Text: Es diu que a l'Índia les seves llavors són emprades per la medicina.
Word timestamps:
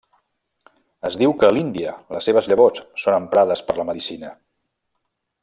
Es 1.09 1.17
diu 1.23 1.35
que 1.43 1.49
a 1.49 1.53
l'Índia 1.57 1.93
les 2.15 2.29
seves 2.31 2.49
llavors 2.53 2.83
són 3.05 3.19
emprades 3.19 3.63
per 3.69 3.77
la 3.83 3.87
medicina. 3.93 4.35